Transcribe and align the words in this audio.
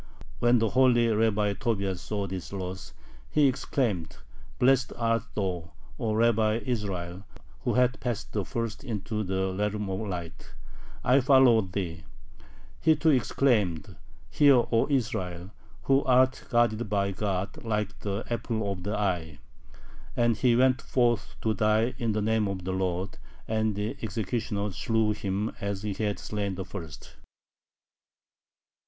When 0.39 0.57
the 0.57 0.69
holy 0.69 1.09
Rabbi 1.09 1.53
Tobias 1.53 2.01
saw 2.01 2.25
this 2.25 2.51
loss, 2.51 2.95
he 3.29 3.45
exclaimed: 3.45 4.17
"Blessed 4.57 4.93
art 4.97 5.21
thou, 5.35 5.73
O 5.99 6.13
Rabbi 6.15 6.61
Israel, 6.65 7.23
who 7.59 7.75
hast 7.75 7.99
passed 7.99 8.35
first 8.45 8.83
into 8.83 9.23
the 9.23 9.53
Realm 9.55 9.87
of 9.91 9.99
Light. 10.09 10.53
I 11.03 11.19
follow 11.19 11.61
thee." 11.61 12.03
He 12.79 12.95
too 12.95 13.11
exclaimed: 13.11 13.95
"Hear, 14.31 14.65
O 14.71 14.87
Israel, 14.89 15.51
who 15.83 16.03
art 16.05 16.45
guarded 16.49 16.89
[by 16.89 17.11
God] 17.11 17.63
like 17.63 17.99
the 17.99 18.25
apple 18.27 18.71
of 18.71 18.81
the 18.81 18.97
eye." 18.97 19.37
And 20.17 20.35
he 20.35 20.55
went 20.55 20.81
forth 20.81 21.35
to 21.41 21.53
die 21.53 21.93
in 21.99 22.13
the 22.13 22.23
name 22.23 22.47
of 22.47 22.63
the 22.63 22.73
Lord, 22.73 23.19
and 23.47 23.75
[the 23.75 23.95
executioner] 24.01 24.71
slew 24.71 25.11
him 25.13 25.53
as 25.61 25.83
he 25.83 25.93
had 25.93 26.17
slain 26.17 26.55
the 26.55 26.65
first. 26.65 27.17